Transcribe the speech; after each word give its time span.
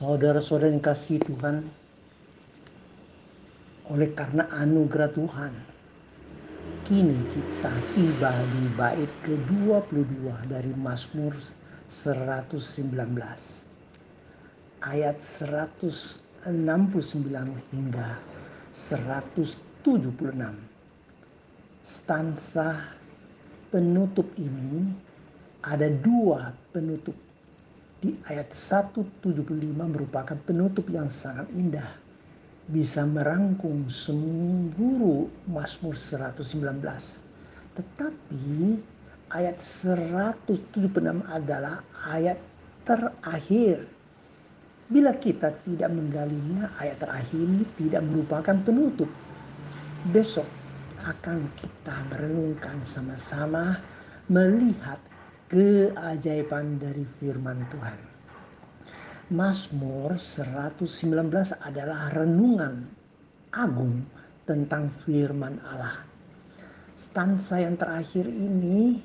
Saudara-saudara 0.00 0.72
yang 0.72 0.80
kasih 0.80 1.20
Tuhan, 1.20 1.60
oleh 3.92 4.08
karena 4.16 4.48
anugerah 4.48 5.12
Tuhan, 5.12 5.52
kini 6.88 7.20
kita 7.28 7.68
tiba 7.92 8.32
di 8.32 8.64
bait 8.80 9.12
ke-22 9.28 10.24
dari 10.48 10.72
Mazmur 10.72 11.36
119 11.84 12.80
ayat 14.88 15.20
169 15.20 16.48
hingga 17.76 18.16
176. 18.72 19.84
Stansa 21.84 22.96
penutup 23.68 24.32
ini 24.40 24.96
ada 25.60 25.92
dua 25.92 26.56
penutup 26.72 27.12
di 28.00 28.16
ayat 28.32 28.48
175 28.56 29.20
merupakan 29.76 30.36
penutup 30.40 30.88
yang 30.88 31.06
sangat 31.06 31.52
indah. 31.52 31.86
Bisa 32.64 33.04
merangkum 33.04 33.92
seluruh 33.92 35.28
Mazmur 35.44 35.92
119. 35.92 36.80
Tetapi 37.76 38.80
ayat 39.30 39.60
176 39.60 41.20
adalah 41.28 41.84
ayat 42.08 42.40
terakhir. 42.88 43.84
Bila 44.90 45.14
kita 45.20 45.54
tidak 45.62 45.92
menggalinya, 45.92 46.74
ayat 46.80 46.98
terakhir 46.98 47.38
ini 47.38 47.62
tidak 47.78 48.02
merupakan 48.02 48.56
penutup. 48.64 49.12
Besok 50.08 50.48
akan 51.04 51.52
kita 51.54 51.94
merenungkan 52.10 52.80
sama-sama 52.82 53.78
melihat 54.26 54.98
keajaiban 55.50 56.78
dari 56.78 57.02
firman 57.02 57.66
Tuhan. 57.74 57.98
Mazmur 59.34 60.14
119 60.14 60.86
adalah 61.58 62.06
renungan 62.14 62.86
agung 63.50 64.06
tentang 64.46 64.94
firman 64.94 65.58
Allah. 65.66 66.06
Stansa 66.94 67.66
yang 67.66 67.74
terakhir 67.74 68.30
ini 68.30 69.02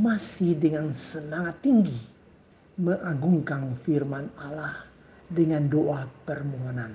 masih 0.00 0.56
dengan 0.56 0.96
semangat 0.96 1.60
tinggi 1.60 2.00
mengagungkan 2.80 3.76
firman 3.76 4.32
Allah 4.40 4.88
dengan 5.28 5.68
doa 5.68 6.08
permohonan. 6.24 6.92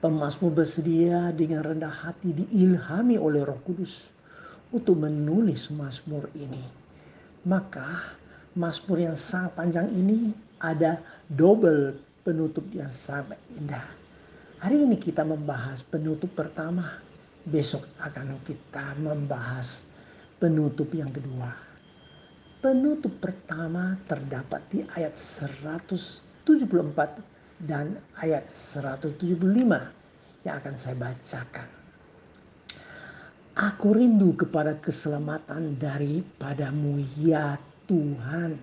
Pemasmur 0.00 0.64
bersedia 0.64 1.28
dengan 1.36 1.60
rendah 1.60 1.92
hati 1.92 2.32
diilhami 2.32 3.20
oleh 3.20 3.44
Roh 3.44 3.60
Kudus 3.60 4.19
untuk 4.70 5.02
menulis 5.02 5.70
Mazmur 5.74 6.30
ini. 6.34 6.62
Maka 7.46 8.18
Mazmur 8.54 8.98
yang 8.98 9.18
sangat 9.18 9.54
panjang 9.54 9.88
ini 9.94 10.34
ada 10.58 10.98
double 11.26 11.98
penutup 12.22 12.66
yang 12.74 12.90
sangat 12.90 13.38
indah. 13.56 13.86
Hari 14.60 14.84
ini 14.84 15.00
kita 15.00 15.24
membahas 15.24 15.80
penutup 15.86 16.36
pertama. 16.36 17.00
Besok 17.40 17.88
akan 17.96 18.44
kita 18.44 18.92
membahas 19.00 19.82
penutup 20.36 20.92
yang 20.92 21.08
kedua. 21.08 21.48
Penutup 22.60 23.16
pertama 23.16 23.96
terdapat 24.04 24.60
di 24.68 24.84
ayat 24.92 25.16
174 25.16 26.44
dan 27.64 27.96
ayat 28.20 28.52
175 28.52 29.40
yang 30.44 30.54
akan 30.60 30.74
saya 30.76 30.96
bacakan. 31.00 31.79
Aku 33.60 33.92
rindu 33.92 34.32
kepada 34.40 34.72
keselamatan 34.80 35.76
daripadamu 35.76 36.96
ya 37.20 37.60
Tuhan. 37.84 38.56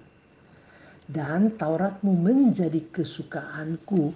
Dan 1.05 1.53
Tauratmu 1.53 2.17
menjadi 2.17 2.81
kesukaanku. 2.89 4.09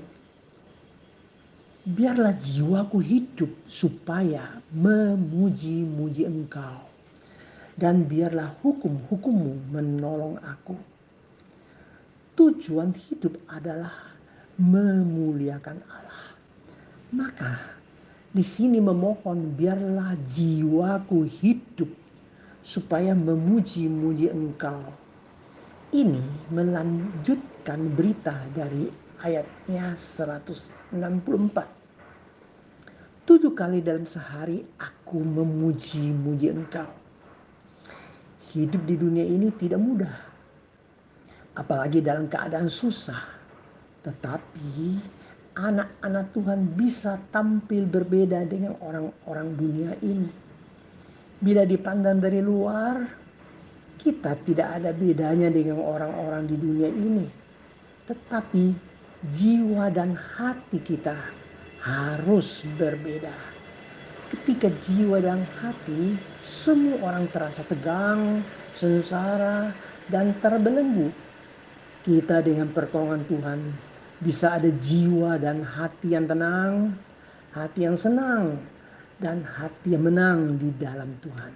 Biarlah 1.85 2.33
jiwaku 2.33 2.97
hidup 2.97 3.53
supaya 3.69 4.57
memuji-muji 4.73 6.25
engkau. 6.25 6.89
Dan 7.77 8.09
biarlah 8.09 8.49
hukum-hukummu 8.65 9.69
menolong 9.69 10.41
aku. 10.41 10.73
Tujuan 12.33 12.89
hidup 12.97 13.37
adalah 13.45 14.17
memuliakan 14.57 15.77
Allah. 15.85 16.25
Maka 17.13 17.80
di 18.31 18.43
sini 18.47 18.79
memohon 18.79 19.59
biarlah 19.59 20.15
jiwaku 20.23 21.27
hidup 21.27 21.91
supaya 22.63 23.11
memuji-muji 23.11 24.31
engkau. 24.31 24.79
Ini 25.91 26.47
melanjutkan 26.47 27.91
berita 27.91 28.47
dari 28.55 28.87
ayatnya 29.19 29.91
164. 29.99 30.95
Tujuh 33.27 33.51
kali 33.51 33.83
dalam 33.83 34.07
sehari 34.07 34.63
aku 34.79 35.19
memuji-muji 35.19 36.47
engkau. 36.55 36.87
Hidup 38.55 38.87
di 38.87 38.95
dunia 38.95 39.27
ini 39.27 39.51
tidak 39.59 39.83
mudah. 39.83 40.15
Apalagi 41.59 41.99
dalam 41.99 42.31
keadaan 42.31 42.71
susah. 42.71 43.19
Tetapi 44.07 44.95
anak-anak 45.57 46.31
Tuhan 46.31 46.59
bisa 46.79 47.19
tampil 47.31 47.83
berbeda 47.83 48.47
dengan 48.47 48.77
orang-orang 48.79 49.47
dunia 49.59 49.91
ini. 49.99 50.29
Bila 51.41 51.65
dipandang 51.65 52.21
dari 52.21 52.39
luar, 52.39 53.01
kita 53.97 54.37
tidak 54.45 54.79
ada 54.79 54.93
bedanya 54.95 55.49
dengan 55.51 55.81
orang-orang 55.81 56.47
di 56.47 56.55
dunia 56.55 56.89
ini. 56.89 57.27
Tetapi 58.07 58.65
jiwa 59.27 59.89
dan 59.91 60.15
hati 60.15 60.79
kita 60.79 61.17
harus 61.81 62.63
berbeda. 62.77 63.33
Ketika 64.31 64.71
jiwa 64.79 65.19
dan 65.19 65.43
hati 65.59 66.15
semua 66.39 67.11
orang 67.11 67.27
terasa 67.27 67.67
tegang, 67.67 68.45
sengsara, 68.73 69.75
dan 70.09 70.33
terbelenggu. 70.39 71.11
Kita 72.01 72.41
dengan 72.41 72.73
pertolongan 72.73 73.21
Tuhan 73.29 73.90
bisa 74.21 74.61
ada 74.61 74.69
jiwa 74.69 75.41
dan 75.41 75.65
hati 75.65 76.13
yang 76.13 76.29
tenang, 76.29 76.93
hati 77.57 77.89
yang 77.89 77.97
senang, 77.97 78.61
dan 79.17 79.41
hati 79.41 79.97
yang 79.97 80.05
menang 80.05 80.61
di 80.61 80.69
dalam 80.77 81.17
Tuhan. 81.25 81.53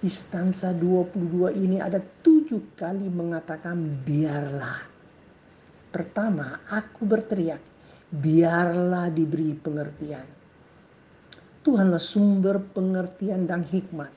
Di 0.00 0.08
stansa 0.08 0.72
22 0.72 1.52
ini 1.60 1.76
ada 1.76 2.00
tujuh 2.00 2.72
kali 2.72 3.12
mengatakan 3.12 3.76
biarlah. 4.00 4.88
Pertama, 5.92 6.64
aku 6.72 7.04
berteriak, 7.04 7.60
biarlah 8.08 9.12
diberi 9.12 9.52
pengertian. 9.52 10.24
Tuhanlah 11.60 12.00
sumber 12.00 12.56
pengertian 12.72 13.44
dan 13.44 13.60
hikmat. 13.60 14.08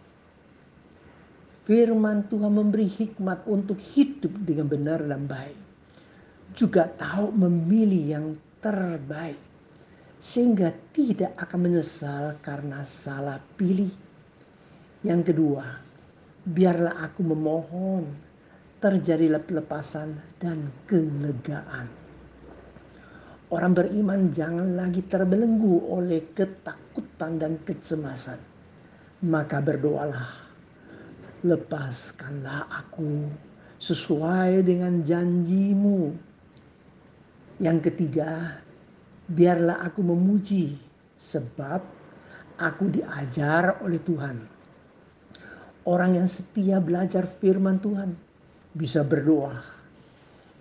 Firman 1.67 2.31
Tuhan 2.31 2.55
memberi 2.55 2.87
hikmat 2.87 3.43
untuk 3.51 3.75
hidup 3.83 4.31
dengan 4.47 4.71
benar 4.71 5.03
dan 5.03 5.27
baik 5.27 5.62
juga 6.53 6.85
tahu 6.85 7.33
memilih 7.33 8.03
yang 8.13 8.27
terbaik 8.61 9.41
sehingga 10.23 10.71
tidak 10.95 11.35
akan 11.35 11.59
menyesal 11.67 12.39
karena 12.39 12.85
salah 12.87 13.43
pilih. 13.59 13.91
Yang 15.03 15.35
kedua, 15.35 15.67
biarlah 16.47 17.03
aku 17.03 17.27
memohon 17.27 18.07
terjadi 18.79 19.35
lepasan 19.35 20.15
dan 20.39 20.71
kelegaan. 20.87 21.91
Orang 23.51 23.75
beriman 23.75 24.31
jangan 24.31 24.79
lagi 24.79 25.03
terbelenggu 25.03 25.91
oleh 25.91 26.31
ketakutan 26.31 27.35
dan 27.35 27.59
kecemasan. 27.61 28.39
Maka 29.27 29.59
berdoalah, 29.59 30.31
lepaskanlah 31.43 32.71
aku 32.71 33.27
sesuai 33.77 34.63
dengan 34.63 35.03
janjimu 35.03 36.32
yang 37.63 37.79
ketiga, 37.79 38.59
biarlah 39.23 39.87
aku 39.87 40.03
memuji 40.03 40.75
sebab 41.15 41.79
aku 42.59 42.91
diajar 42.91 43.79
oleh 43.79 44.03
Tuhan. 44.03 44.37
Orang 45.87 46.19
yang 46.19 46.27
setia 46.27 46.83
belajar 46.83 47.23
firman 47.23 47.79
Tuhan 47.79 48.19
bisa 48.75 49.07
berdoa. 49.07 49.55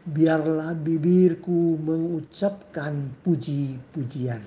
Biarlah 0.03 0.79
bibirku 0.79 1.79
mengucapkan 1.79 3.19
puji-pujian. 3.23 4.43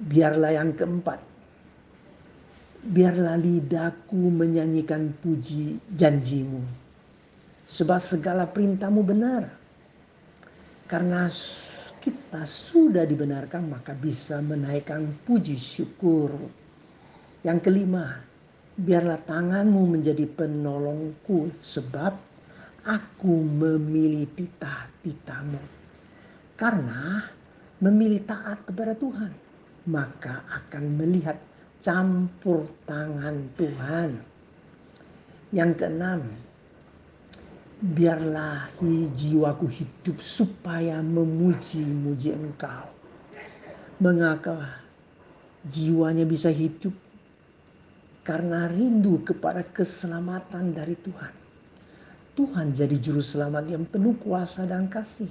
Biarlah 0.00 0.52
yang 0.56 0.72
keempat, 0.76 1.20
biarlah 2.84 3.36
lidahku 3.36 4.32
menyanyikan 4.32 5.12
puji 5.20 5.76
janjimu 5.92 6.87
Sebab 7.68 8.00
segala 8.00 8.48
perintahmu 8.48 9.04
benar. 9.04 9.44
Karena 10.88 11.28
kita 12.00 12.48
sudah 12.48 13.04
dibenarkan 13.04 13.68
maka 13.68 13.92
bisa 13.92 14.40
menaikkan 14.40 15.04
puji 15.28 15.60
syukur. 15.60 16.32
Yang 17.44 17.68
kelima, 17.68 18.24
biarlah 18.72 19.20
tanganmu 19.20 19.84
menjadi 19.84 20.24
penolongku 20.24 21.52
sebab 21.60 22.16
aku 22.88 23.34
memilih 23.44 24.24
titah-titahmu. 24.32 25.60
Karena 26.56 27.20
memilih 27.84 28.24
taat 28.24 28.64
kepada 28.64 28.96
Tuhan, 28.96 29.30
maka 29.92 30.42
akan 30.48 30.84
melihat 30.96 31.36
campur 31.84 32.66
tangan 32.88 33.52
Tuhan. 33.54 34.10
Yang 35.52 35.72
keenam, 35.84 36.20
biarlah 37.78 38.74
jiwaku 39.14 39.70
hidup 39.70 40.18
supaya 40.18 40.98
memuji-muji 40.98 42.34
engkau. 42.34 42.90
Mengapa 44.02 44.82
jiwanya 45.62 46.26
bisa 46.26 46.50
hidup? 46.50 46.94
Karena 48.26 48.68
rindu 48.68 49.24
kepada 49.24 49.64
keselamatan 49.64 50.76
dari 50.76 50.98
Tuhan. 50.98 51.32
Tuhan 52.36 52.70
jadi 52.70 52.94
juru 53.00 53.24
selamat 53.24 53.64
yang 53.72 53.82
penuh 53.88 54.14
kuasa 54.20 54.68
dan 54.68 54.86
kasih. 54.86 55.30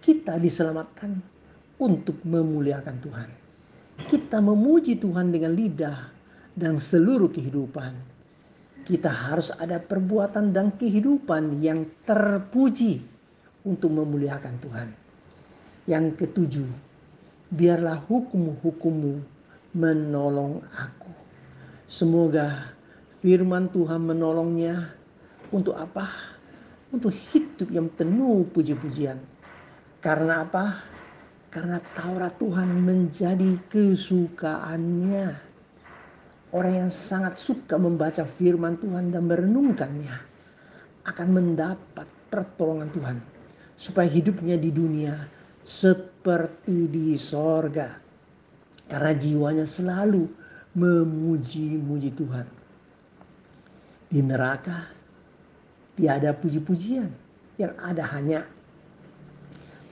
Kita 0.00 0.38
diselamatkan 0.38 1.18
untuk 1.82 2.22
memuliakan 2.22 2.96
Tuhan. 3.02 3.30
Kita 4.06 4.38
memuji 4.40 4.96
Tuhan 4.96 5.34
dengan 5.34 5.52
lidah 5.52 6.08
dan 6.56 6.80
seluruh 6.80 7.28
kehidupan. 7.28 8.15
Kita 8.86 9.10
harus 9.10 9.50
ada 9.58 9.82
perbuatan 9.82 10.54
dan 10.54 10.70
kehidupan 10.78 11.58
yang 11.58 11.90
terpuji 12.06 13.02
untuk 13.66 13.90
memuliakan 13.90 14.54
Tuhan. 14.62 14.88
Yang 15.90 16.04
ketujuh, 16.22 16.70
biarlah 17.50 17.98
hukum-hukummu 18.06 19.26
menolong 19.74 20.62
aku. 20.70 21.10
Semoga 21.90 22.74
firman 23.18 23.66
Tuhan 23.74 24.06
menolongnya 24.06 24.94
untuk 25.50 25.74
apa? 25.74 26.06
Untuk 26.94 27.10
hidup 27.10 27.66
yang 27.74 27.90
penuh 27.90 28.46
puji-pujian. 28.54 29.18
Karena 29.98 30.46
apa? 30.46 30.78
Karena 31.50 31.82
Taurat 31.98 32.38
Tuhan 32.38 32.70
menjadi 32.86 33.58
kesukaannya. 33.66 35.45
Orang 36.54 36.86
yang 36.86 36.92
sangat 36.92 37.42
suka 37.42 37.74
membaca 37.74 38.22
firman 38.22 38.78
Tuhan 38.78 39.10
dan 39.10 39.26
merenungkannya 39.26 40.14
akan 41.06 41.28
mendapat 41.30 42.06
pertolongan 42.30 42.90
Tuhan. 42.94 43.16
Supaya 43.76 44.08
hidupnya 44.08 44.56
di 44.56 44.70
dunia 44.70 45.26
seperti 45.66 46.86
di 46.86 47.18
sorga. 47.18 47.98
Karena 48.86 49.12
jiwanya 49.12 49.66
selalu 49.66 50.30
memuji-muji 50.78 52.10
Tuhan. 52.14 52.46
Di 54.06 54.20
neraka 54.22 54.86
tiada 55.98 56.30
puji-pujian. 56.30 57.10
Yang 57.58 57.74
ada 57.82 58.04
hanya 58.14 58.40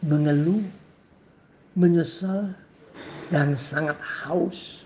mengeluh, 0.05 0.63
menyesal, 1.75 2.53
dan 3.33 3.57
sangat 3.57 3.99
haus. 3.99 4.85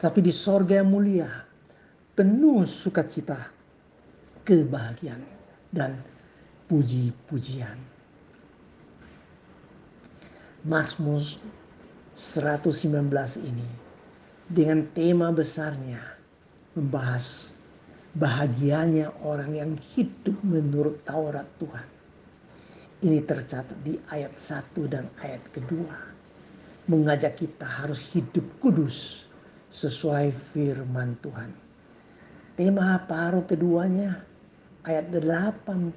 Tapi 0.00 0.24
di 0.24 0.32
sorga 0.32 0.80
yang 0.80 0.88
mulia, 0.88 1.28
penuh 2.16 2.64
sukacita, 2.64 3.52
kebahagiaan, 4.40 5.20
dan 5.68 6.00
puji-pujian. 6.72 7.76
Mazmur 10.64 11.20
119 12.16 13.12
ini 13.44 13.68
dengan 14.48 14.88
tema 14.96 15.28
besarnya 15.36 16.00
membahas 16.72 17.52
bahagianya 18.16 19.12
orang 19.20 19.52
yang 19.52 19.72
hidup 19.76 20.40
menurut 20.40 21.04
Taurat 21.04 21.44
Tuhan. 21.60 21.88
Ini 23.04 23.20
tercatat 23.20 23.76
di 23.84 24.00
ayat 24.08 24.32
1 24.32 24.80
dan 24.88 25.12
ayat 25.20 25.44
kedua. 25.52 25.96
Mengajak 26.88 27.36
kita 27.36 27.68
harus 27.68 28.00
hidup 28.16 28.44
kudus 28.60 29.29
sesuai 29.70 30.34
firman 30.34 31.14
Tuhan. 31.22 31.50
Tema 32.58 32.98
paruh 33.06 33.46
keduanya 33.46 34.26
ayat 34.82 35.14
89. 35.14 35.94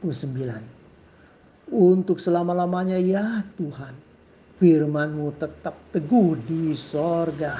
Untuk 1.74 2.22
selama-lamanya 2.22 3.02
ya 3.02 3.42
Tuhan 3.58 4.14
firmanmu 4.62 5.34
tetap 5.42 5.76
teguh 5.90 6.38
di 6.46 6.72
sorga. 6.78 7.60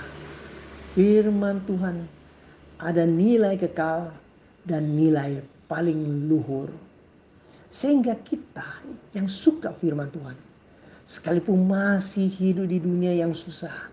Firman 0.94 1.66
Tuhan 1.66 2.06
ada 2.78 3.04
nilai 3.10 3.58
kekal 3.58 4.14
dan 4.64 4.94
nilai 4.94 5.42
paling 5.66 6.30
luhur. 6.30 6.70
Sehingga 7.74 8.14
kita 8.22 8.86
yang 9.18 9.26
suka 9.26 9.74
firman 9.74 10.14
Tuhan, 10.14 10.38
sekalipun 11.04 11.66
masih 11.66 12.30
hidup 12.30 12.70
di 12.70 12.78
dunia 12.78 13.18
yang 13.18 13.34
susah, 13.34 13.90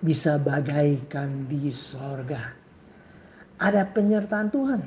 bisa 0.00 0.40
bagaikan 0.40 1.46
di 1.46 1.68
sorga. 1.68 2.56
Ada 3.60 3.84
penyertaan 3.92 4.48
Tuhan 4.48 4.82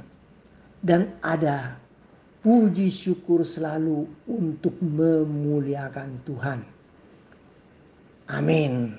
dan 0.81 1.15
ada 1.21 1.77
puji 2.41 2.89
syukur 2.89 3.45
selalu 3.45 4.09
untuk 4.27 4.75
memuliakan 4.81 6.09
Tuhan. 6.25 6.59
Amin. 8.27 8.97